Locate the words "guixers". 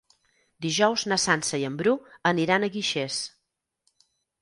2.79-3.23